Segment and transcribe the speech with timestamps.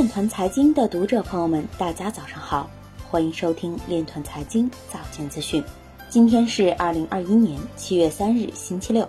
[0.00, 2.70] 链团财经的读者朋友们，大家早上好，
[3.06, 5.62] 欢迎收听链团财经早间资讯。
[6.08, 9.06] 今天是二零二一年七月三日，星期六，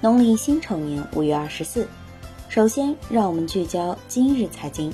[0.00, 1.86] 农历辛丑年五月二十四。
[2.48, 4.90] 首先，让我们聚焦今日财经。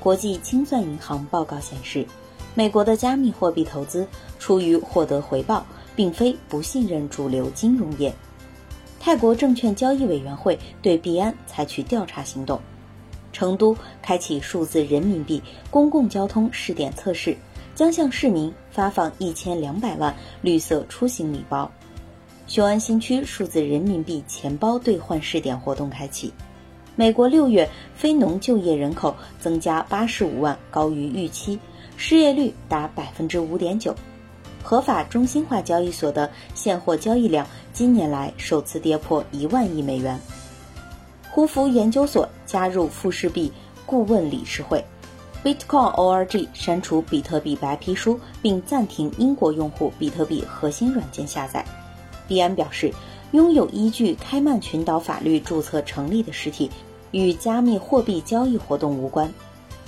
[0.00, 2.06] 国际清算银行报告显示，
[2.54, 4.08] 美国的加密货币投资
[4.38, 8.10] 出于获得回报，并非不信任主流金融业。
[8.98, 12.58] 泰国证券交易委员会对币安采取调查行动。
[13.32, 17.36] 成都开启数字人民币公共交通试点测试，
[17.74, 21.70] 将向市民发放一千两百万绿色出行礼包。
[22.46, 26.32] 雄安新区数字人民币钱包兑换试点活动开启。
[26.94, 31.58] 美国六月非农就业人口增加八十五万，高于预期，
[31.96, 33.94] 失业率达百分之五点九。
[34.62, 40.20] 合法中心化交易所的现货交易量今年来首次跌破一万亿美元。
[41.34, 43.50] 胡佛研究所加入富士币
[43.86, 44.84] 顾问理事会
[45.42, 51.64] ，Bitcoin org 删除比特币白皮书，并暂停英国用户比特币核心软件下载。
[52.28, 52.92] 币安表示，
[53.30, 56.70] 拥有依据开曼群岛法律注册成立的实体
[57.12, 59.32] 与加密货币交易活动无关。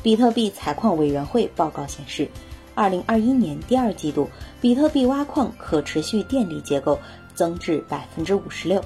[0.02, 2.26] 比特币采矿委员会报告显示，
[2.74, 4.30] 二零二一年第二季度
[4.62, 6.98] 比特币挖矿可持续电力结构
[7.34, 8.82] 增至百分之五十六。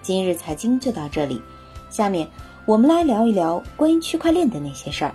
[0.00, 1.42] 今日财经就到这里。
[1.94, 2.28] 下面
[2.66, 5.14] 我们来聊一聊关于区块链的那些事儿。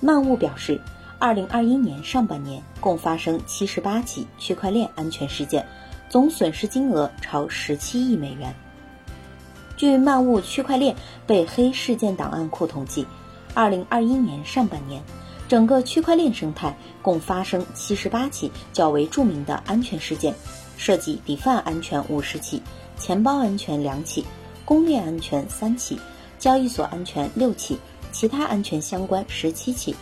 [0.00, 0.80] 漫物表示，
[1.18, 5.66] 二零二一年上半年共发生七十八起区块链安全事件，
[6.08, 8.54] 总损失金额超十七亿美元。
[9.76, 13.06] 据漫物区块链被黑事件档案库统计，
[13.52, 15.02] 二零二一年上半年，
[15.48, 20.34] 整个区块链生态共发生七十八起较为著名的安全事件，
[20.78, 22.62] 涉及 DeFi 安全五十起，
[22.96, 24.24] 钱包安全两起。
[24.64, 25.98] 公链安全三起，
[26.38, 27.78] 交易所安全六起，
[28.12, 29.94] 其他安全相关十七起，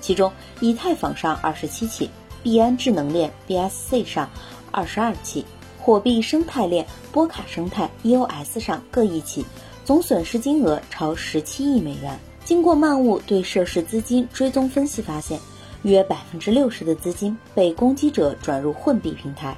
[0.00, 2.10] 其中以太坊上二十七起，
[2.42, 4.28] 币安智能链 BSC 上
[4.70, 5.44] 二十二起，
[5.80, 9.44] 火币生态链波卡生态 EOS 上各一起，
[9.84, 12.18] 总损失金额超十七亿美元。
[12.44, 15.40] 经过漫物对涉事资金追踪分析发现，
[15.82, 19.56] 约百分之六十的资金被攻击者转入混币平台。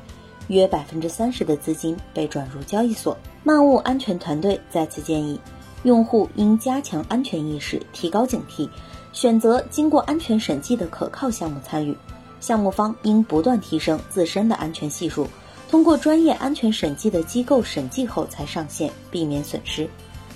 [0.49, 3.17] 约百分之三十的资金被转入交易所。
[3.43, 5.41] 漫物安全团队再次建议，
[5.85, 8.69] 用户应加强安全意识，提高警惕，
[9.13, 11.97] 选择经过安全审计的可靠项目参与。
[12.41, 15.27] 项目方应不断提升自身的安全系数，
[15.69, 19.89] 通过专业安全审计的机构审计后才上线，避免损失。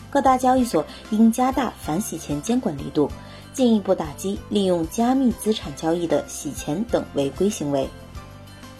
[0.09, 3.09] 各大交易所应加大反洗钱监管力度，
[3.53, 7.88] 进一步打击利用加密资产交易的洗钱等违规行为。